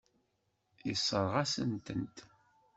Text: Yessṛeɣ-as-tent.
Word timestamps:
Yessṛeɣ-as-tent. 0.87 2.17